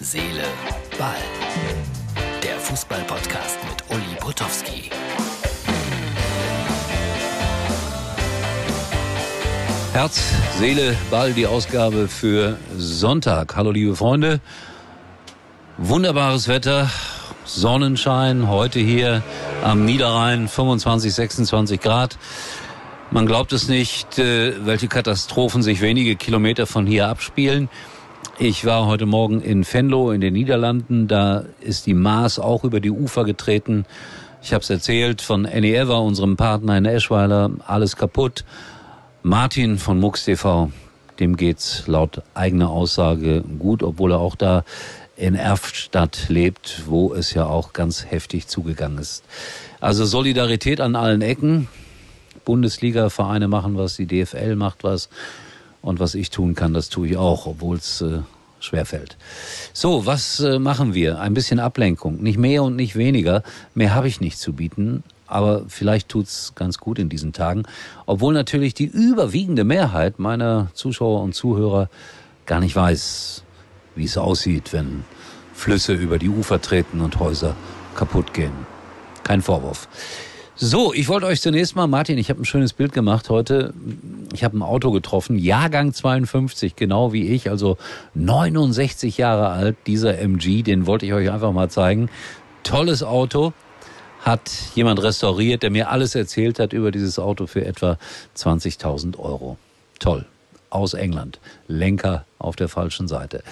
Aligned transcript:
Seele, 0.00 0.44
Ball. 0.96 1.16
Der 2.44 2.56
Fußball-Podcast 2.60 3.58
mit 3.68 3.96
Uli 3.96 4.14
Potowski. 4.20 4.90
Herz, 9.92 10.22
Seele, 10.56 10.96
Ball, 11.10 11.32
die 11.32 11.48
Ausgabe 11.48 12.06
für 12.06 12.58
Sonntag. 12.76 13.56
Hallo 13.56 13.72
liebe 13.72 13.96
Freunde. 13.96 14.40
Wunderbares 15.78 16.46
Wetter, 16.46 16.88
Sonnenschein, 17.44 18.48
heute 18.48 18.78
hier 18.78 19.24
am 19.64 19.84
Niederrhein 19.84 20.46
25, 20.46 21.12
26 21.12 21.80
Grad. 21.80 22.18
Man 23.10 23.26
glaubt 23.26 23.52
es 23.52 23.68
nicht, 23.68 24.16
äh, 24.20 24.64
welche 24.64 24.86
Katastrophen 24.86 25.64
sich 25.64 25.80
wenige 25.80 26.14
Kilometer 26.14 26.68
von 26.68 26.86
hier 26.86 27.08
abspielen. 27.08 27.68
Ich 28.40 28.64
war 28.64 28.86
heute 28.86 29.04
Morgen 29.04 29.40
in 29.40 29.66
Venlo 29.66 30.12
in 30.12 30.20
den 30.20 30.34
Niederlanden. 30.34 31.08
Da 31.08 31.42
ist 31.60 31.86
die 31.86 31.94
Maas 31.94 32.38
auch 32.38 32.62
über 32.62 32.78
die 32.78 32.92
Ufer 32.92 33.24
getreten. 33.24 33.84
Ich 34.44 34.52
habe 34.52 34.62
es 34.62 34.70
erzählt 34.70 35.22
von 35.22 35.44
Annie 35.44 35.74
Ever, 35.74 36.00
unserem 36.00 36.36
Partner 36.36 36.78
in 36.78 36.84
Eschweiler. 36.84 37.50
Alles 37.66 37.96
kaputt. 37.96 38.44
Martin 39.24 39.76
von 39.76 39.98
Mux 39.98 40.24
TV, 40.24 40.70
dem 41.18 41.36
geht's 41.36 41.88
laut 41.88 42.22
eigener 42.34 42.70
Aussage 42.70 43.42
gut, 43.58 43.82
obwohl 43.82 44.12
er 44.12 44.20
auch 44.20 44.36
da 44.36 44.62
in 45.16 45.34
Erftstadt 45.34 46.28
lebt, 46.28 46.84
wo 46.86 47.14
es 47.14 47.34
ja 47.34 47.44
auch 47.46 47.72
ganz 47.72 48.06
heftig 48.08 48.46
zugegangen 48.46 48.98
ist. 48.98 49.24
Also 49.80 50.04
Solidarität 50.04 50.80
an 50.80 50.94
allen 50.94 51.22
Ecken. 51.22 51.66
Bundesliga-Vereine 52.44 53.48
machen 53.48 53.76
was, 53.76 53.96
die 53.96 54.06
DFL 54.06 54.54
macht 54.54 54.84
was. 54.84 55.08
Und 55.82 56.00
was 56.00 56.14
ich 56.14 56.30
tun 56.30 56.54
kann, 56.54 56.74
das 56.74 56.88
tue 56.88 57.08
ich 57.08 57.16
auch, 57.16 57.46
obwohl 57.46 57.76
es 57.76 58.00
äh, 58.00 58.20
schwerfällt. 58.60 59.16
So, 59.72 60.06
was 60.06 60.40
äh, 60.40 60.58
machen 60.58 60.94
wir? 60.94 61.20
Ein 61.20 61.34
bisschen 61.34 61.60
Ablenkung. 61.60 62.22
Nicht 62.22 62.38
mehr 62.38 62.62
und 62.62 62.76
nicht 62.76 62.96
weniger. 62.96 63.42
Mehr 63.74 63.94
habe 63.94 64.08
ich 64.08 64.20
nicht 64.20 64.38
zu 64.38 64.52
bieten. 64.52 65.02
Aber 65.26 65.64
vielleicht 65.68 66.08
tut's 66.08 66.54
ganz 66.54 66.78
gut 66.78 66.98
in 66.98 67.08
diesen 67.08 67.32
Tagen. 67.32 67.64
Obwohl 68.06 68.32
natürlich 68.32 68.74
die 68.74 68.86
überwiegende 68.86 69.64
Mehrheit 69.64 70.18
meiner 70.18 70.68
Zuschauer 70.72 71.22
und 71.22 71.34
Zuhörer 71.34 71.90
gar 72.46 72.60
nicht 72.60 72.74
weiß, 72.74 73.44
wie 73.94 74.04
es 74.04 74.16
aussieht, 74.16 74.72
wenn 74.72 75.04
Flüsse 75.52 75.92
über 75.92 76.18
die 76.18 76.30
Ufer 76.30 76.62
treten 76.62 77.00
und 77.00 77.18
Häuser 77.18 77.54
kaputt 77.94 78.32
gehen. 78.32 78.52
Kein 79.22 79.42
Vorwurf. 79.42 79.88
So, 80.60 80.92
ich 80.92 81.08
wollte 81.08 81.26
euch 81.26 81.40
zunächst 81.40 81.76
mal, 81.76 81.86
Martin, 81.86 82.18
ich 82.18 82.30
habe 82.30 82.42
ein 82.42 82.44
schönes 82.44 82.72
Bild 82.72 82.92
gemacht 82.92 83.30
heute. 83.30 83.72
Ich 84.32 84.42
habe 84.42 84.58
ein 84.58 84.62
Auto 84.62 84.90
getroffen, 84.90 85.38
Jahrgang 85.38 85.92
52, 85.92 86.74
genau 86.74 87.12
wie 87.12 87.28
ich, 87.28 87.48
also 87.48 87.76
69 88.14 89.18
Jahre 89.18 89.50
alt, 89.50 89.76
dieser 89.86 90.18
MG, 90.18 90.64
den 90.64 90.86
wollte 90.86 91.06
ich 91.06 91.12
euch 91.12 91.30
einfach 91.30 91.52
mal 91.52 91.70
zeigen. 91.70 92.10
Tolles 92.64 93.04
Auto, 93.04 93.52
hat 94.20 94.50
jemand 94.74 95.00
restauriert, 95.00 95.62
der 95.62 95.70
mir 95.70 95.90
alles 95.90 96.16
erzählt 96.16 96.58
hat 96.58 96.72
über 96.72 96.90
dieses 96.90 97.20
Auto 97.20 97.46
für 97.46 97.64
etwa 97.64 97.96
20.000 98.36 99.16
Euro. 99.16 99.58
Toll. 100.00 100.26
Aus 100.70 100.94
England. 100.94 101.40
Lenker 101.66 102.24
auf 102.38 102.56
der 102.56 102.68
falschen 102.68 103.08
Seite. 103.08 103.42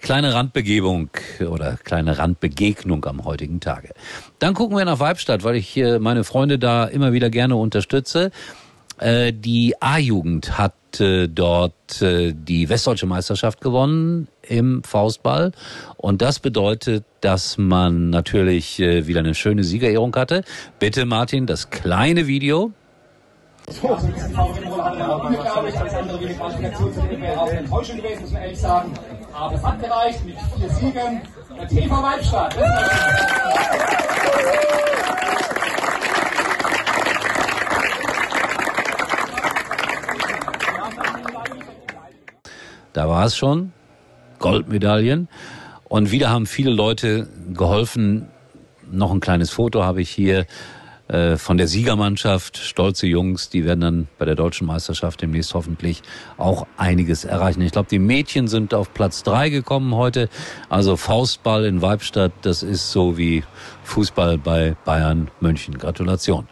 Kleine 0.00 0.34
Randbegebung 0.34 1.10
oder 1.48 1.76
kleine 1.82 2.18
Randbegegnung 2.18 3.04
am 3.04 3.24
heutigen 3.24 3.60
Tage. 3.60 3.90
Dann 4.38 4.54
gucken 4.54 4.76
wir 4.76 4.84
nach 4.84 5.00
Weibstadt, 5.00 5.42
weil 5.44 5.56
ich 5.56 5.82
meine 5.98 6.24
Freunde 6.24 6.58
da 6.58 6.84
immer 6.84 7.12
wieder 7.12 7.30
gerne 7.30 7.56
unterstütze. 7.56 8.30
Äh, 8.98 9.32
die 9.32 9.74
A-Jugend 9.80 10.58
hat 10.58 10.74
äh, 11.00 11.28
dort 11.28 12.02
äh, 12.02 12.32
die 12.34 12.68
Westdeutsche 12.68 13.06
Meisterschaft 13.06 13.60
gewonnen 13.60 14.28
im 14.42 14.82
Faustball. 14.82 15.52
Und 15.96 16.20
das 16.22 16.40
bedeutet, 16.40 17.04
dass 17.20 17.58
man 17.58 18.10
natürlich 18.10 18.78
wieder 18.78 19.20
eine 19.20 19.34
schöne 19.34 19.64
Siegerehrung 19.64 20.14
hatte. 20.16 20.42
Bitte, 20.78 21.04
Martin, 21.04 21.46
das 21.46 21.70
kleine 21.70 22.26
Video. 22.26 22.72
So, 23.70 23.88
das 23.88 24.04
ist 24.04 24.32
glaube 24.32 25.68
ich, 25.68 25.78
alles 25.78 25.94
andere 25.94 26.20
wie 26.20 26.26
eine 26.26 26.34
Qualifikation 26.34 26.94
zu 26.94 27.00
dem 27.02 27.20
wäre 27.20 27.38
auch 27.38 27.48
eine 27.48 27.58
Enttäuschung 27.58 27.96
gewesen, 27.98 28.22
muss 28.22 28.32
man 28.32 28.42
ehrlich 28.42 28.60
sagen. 28.60 28.94
Aber 29.32 29.54
es 29.54 29.62
hat 29.62 29.80
gereicht 29.80 30.24
mit 30.24 30.36
vier 30.56 30.70
Siegen. 30.70 31.20
Der 31.56 31.68
TV 31.68 32.02
Weibstadt. 32.02 32.56
Da 42.92 43.08
war 43.08 43.26
es 43.26 43.36
schon. 43.36 43.72
Goldmedaillen. 44.38 45.28
Und 45.88 46.10
wieder 46.10 46.30
haben 46.30 46.46
viele 46.46 46.70
Leute 46.70 47.28
geholfen. 47.52 48.28
Noch 48.90 49.12
ein 49.12 49.20
kleines 49.20 49.50
Foto 49.50 49.84
habe 49.84 50.00
ich 50.00 50.10
hier 50.10 50.46
von 51.36 51.56
der 51.56 51.68
Siegermannschaft, 51.68 52.58
stolze 52.58 53.06
Jungs, 53.06 53.48
die 53.48 53.64
werden 53.64 53.80
dann 53.80 54.08
bei 54.18 54.26
der 54.26 54.34
deutschen 54.34 54.66
Meisterschaft 54.66 55.22
demnächst 55.22 55.54
hoffentlich 55.54 56.02
auch 56.36 56.66
einiges 56.76 57.24
erreichen. 57.24 57.62
Ich 57.62 57.72
glaube, 57.72 57.88
die 57.90 57.98
Mädchen 57.98 58.46
sind 58.46 58.74
auf 58.74 58.92
Platz 58.92 59.22
drei 59.22 59.48
gekommen 59.48 59.94
heute. 59.94 60.28
Also 60.68 60.98
Faustball 60.98 61.64
in 61.64 61.80
Weibstadt, 61.80 62.32
das 62.42 62.62
ist 62.62 62.92
so 62.92 63.16
wie 63.16 63.42
Fußball 63.84 64.36
bei 64.36 64.76
Bayern 64.84 65.30
München. 65.40 65.78
Gratulation. 65.78 66.46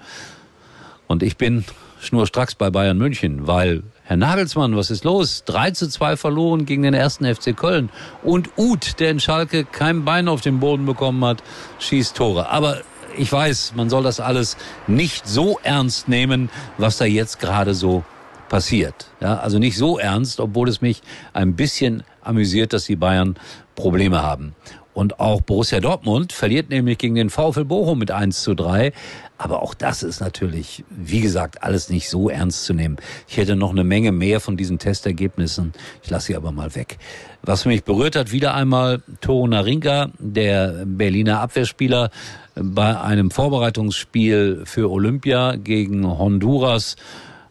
Und 1.06 1.23
ich 1.23 1.37
bin 1.37 1.67
schnurstracks 2.00 2.55
bei 2.55 2.71
Bayern 2.71 2.97
München, 2.97 3.47
weil 3.47 3.83
Herr 4.05 4.17
Nagelsmann, 4.17 4.75
was 4.77 4.91
ist 4.91 5.05
los? 5.05 5.44
3 5.44 5.73
zu 5.73 5.88
2 5.88 6.17
verloren 6.17 6.65
gegen 6.65 6.83
den 6.83 6.94
ersten 6.94 7.27
FC 7.27 7.55
Köln. 7.55 7.91
Und 8.23 8.50
Uth, 8.56 9.00
der 9.00 9.11
in 9.11 9.21
Schalke 9.21 9.65
kein 9.65 10.05
Bein 10.05 10.28
auf 10.28 10.41
den 10.41 10.61
Boden 10.61 10.87
bekommen 10.87 11.25
hat, 11.25 11.43
schießt 11.78 12.17
Tore. 12.17 12.49
Aber 12.49 12.81
ich 13.19 13.32
weiß, 13.32 13.72
man 13.77 13.91
soll 13.91 14.03
das 14.03 14.21
alles 14.21 14.56
nicht 14.87 15.27
so 15.27 15.59
ernst 15.62 16.09
nehmen, 16.09 16.50
was 16.78 16.99
da 16.99 17.04
jetzt 17.04 17.41
gerade 17.41 17.75
so 17.75 18.04
passiert. 18.49 19.10
Ja, 19.21 19.38
also 19.38 19.59
nicht 19.59 19.77
so 19.77 19.99
ernst, 19.99 20.41
obwohl 20.41 20.69
es 20.69 20.81
mich 20.81 21.03
ein 21.32 21.56
bisschen 21.56 22.05
amüsiert, 22.22 22.72
dass 22.72 22.84
die 22.84 22.97
Bayern 22.97 23.37
Probleme 23.75 24.22
haben. 24.22 24.55
Und 24.97 25.21
auch 25.21 25.43
Borussia 25.43 25.78
Dortmund 25.81 26.32
verliert 26.32 26.71
nämlich 26.71 26.97
gegen 26.97 27.16
den 27.16 27.28
VfL 27.28 27.66
Bochum 27.66 27.99
mit 27.99 28.10
1 28.10 28.43
zu 28.43 28.55
3. 28.55 28.93
Aber 29.37 29.62
auch 29.62 29.75
das 29.75 30.03
ist 30.03 30.21
natürlich, 30.21 30.84
wie 30.88 31.21
gesagt, 31.21 31.62
alles 31.62 31.91
nicht 31.91 32.09
so 32.09 32.31
ernst 32.31 32.65
zu 32.65 32.72
nehmen. 32.72 32.97
Ich 33.28 33.37
hätte 33.37 33.56
noch 33.56 33.72
eine 33.72 33.84
Menge 33.84 34.10
mehr 34.10 34.41
von 34.41 34.56
diesen 34.56 34.78
Testergebnissen. 34.78 35.75
Ich 36.03 36.09
lasse 36.09 36.28
sie 36.28 36.37
aber 36.37 36.50
mal 36.50 36.75
weg. 36.75 36.97
Was 37.43 37.66
mich 37.66 37.84
berührt 37.84 38.16
hat, 38.16 38.32
wieder 38.32 38.55
einmal 38.55 39.03
Toro 39.21 39.47
Narinka, 39.47 40.09
der 40.19 40.84
Berliner 40.87 41.41
Abwehrspieler, 41.43 42.09
bei 42.56 42.99
einem 42.99 43.31
Vorbereitungsspiel 43.31 44.62
für 44.65 44.91
Olympia 44.91 45.56
gegen 45.56 46.06
Honduras 46.06 46.97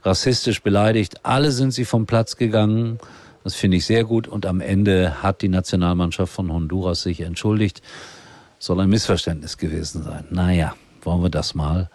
rassistisch 0.03 0.61
beleidigt. 0.63 1.23
Alle 1.23 1.51
sind 1.51 1.71
sie 1.71 1.85
vom 1.85 2.05
Platz 2.05 2.37
gegangen. 2.37 2.99
Das 3.43 3.53
finde 3.53 3.77
ich 3.77 3.85
sehr 3.85 4.03
gut. 4.03 4.27
Und 4.27 4.45
am 4.47 4.61
Ende 4.61 5.21
hat 5.21 5.41
die 5.43 5.49
Nationalmannschaft 5.49 6.33
von 6.33 6.51
Honduras 6.51 7.03
sich 7.03 7.21
entschuldigt. 7.21 7.83
Soll 8.57 8.79
ein 8.79 8.89
Missverständnis 8.89 9.57
gewesen 9.57 10.03
sein. 10.03 10.25
Naja, 10.31 10.75
wollen 11.03 11.21
wir 11.21 11.29
das 11.29 11.53
mal 11.53 11.89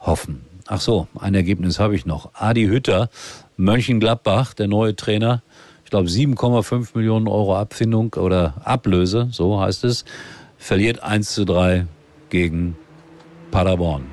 hoffen. 0.00 0.44
Ach 0.66 0.80
so, 0.80 1.06
ein 1.18 1.34
Ergebnis 1.34 1.78
habe 1.78 1.94
ich 1.94 2.04
noch. 2.04 2.30
Adi 2.34 2.66
Hütter, 2.66 3.10
Mönchengladbach, 3.56 4.54
der 4.54 4.66
neue 4.66 4.96
Trainer. 4.96 5.42
Ich 5.84 5.90
glaube 5.90 6.08
7,5 6.08 6.96
Millionen 6.96 7.28
Euro 7.28 7.56
Abfindung 7.56 8.14
oder 8.14 8.54
Ablöse, 8.64 9.28
so 9.30 9.60
heißt 9.60 9.84
es. 9.84 10.04
Verliert 10.58 11.02
1 11.02 11.32
zu 11.32 11.44
3 11.44 11.86
gegen 12.30 12.76
Paderborn. 13.50 14.06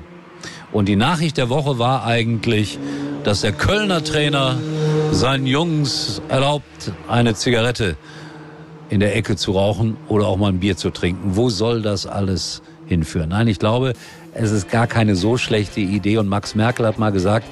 Und 0.72 0.86
die 0.86 0.96
Nachricht 0.96 1.38
der 1.38 1.48
Woche 1.48 1.78
war 1.78 2.04
eigentlich, 2.04 2.78
dass 3.24 3.40
der 3.40 3.52
Kölner 3.52 4.04
Trainer 4.04 4.58
seinen 5.12 5.46
Jungs 5.46 6.20
erlaubt, 6.28 6.92
eine 7.08 7.34
Zigarette 7.34 7.96
in 8.90 9.00
der 9.00 9.16
Ecke 9.16 9.36
zu 9.36 9.52
rauchen 9.52 9.96
oder 10.08 10.26
auch 10.26 10.36
mal 10.36 10.48
ein 10.48 10.60
Bier 10.60 10.76
zu 10.76 10.90
trinken. 10.90 11.36
Wo 11.36 11.50
soll 11.50 11.82
das 11.82 12.06
alles 12.06 12.62
hinführen? 12.86 13.30
Nein, 13.30 13.48
ich 13.48 13.58
glaube, 13.58 13.94
es 14.34 14.50
ist 14.50 14.70
gar 14.70 14.86
keine 14.86 15.16
so 15.16 15.36
schlechte 15.36 15.80
Idee. 15.80 16.18
Und 16.18 16.28
Max 16.28 16.54
Merkel 16.54 16.86
hat 16.86 16.98
mal 16.98 17.12
gesagt, 17.12 17.46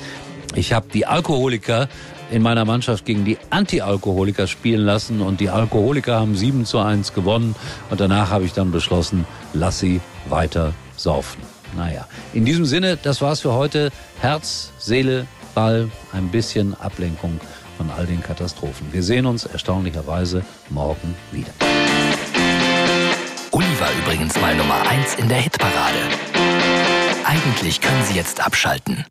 ich 0.55 0.73
habe 0.73 0.87
die 0.93 1.07
Alkoholiker 1.07 1.89
in 2.31 2.43
meiner 2.43 2.65
Mannschaft 2.65 3.05
gegen 3.05 3.25
die 3.25 3.39
Anti-Alkoholiker 3.51 4.47
spielen 4.47 4.85
lassen 4.85 5.21
und 5.21 5.41
die 5.41 5.51
Alkoholiker 5.51 6.19
haben 6.21 6.37
7 6.37 6.65
zu 6.65 6.79
1 6.79 7.13
gewonnen 7.13 7.55
und 7.91 8.01
danach 8.01 8.31
habe 8.31 8.45
ich 8.45 8.53
dann 8.53 8.73
beschlossen, 8.73 9.27
lass 9.53 9.79
sie 9.79 10.01
weiter 10.31 10.75
saufen. 10.97 11.43
Naja, 11.77 12.07
in 12.33 12.45
diesem 12.45 12.65
Sinne, 12.65 12.97
das 12.97 13.21
war's 13.21 13.41
für 13.41 13.53
heute. 13.53 13.91
Herz, 14.21 14.73
Seele, 14.79 15.27
Ball, 15.55 15.91
ein 16.13 16.29
bisschen 16.29 16.79
Ablenkung 16.81 17.41
von 17.77 17.91
all 17.91 18.07
den 18.07 18.23
Katastrophen. 18.23 18.93
Wir 18.93 19.03
sehen 19.03 19.27
uns 19.27 19.45
erstaunlicherweise 19.45 20.45
morgen 20.71 21.15
wieder. 21.33 21.53
Uli 23.51 23.81
war 23.81 23.91
übrigens 24.03 24.39
mal 24.41 24.55
Nummer 24.55 24.87
1 24.89 25.17
in 25.17 25.29
der 25.29 25.39
Hitparade. 25.39 25.99
Eigentlich 27.25 27.81
können 27.81 28.05
Sie 28.05 28.15
jetzt 28.15 28.45
abschalten. 28.45 29.05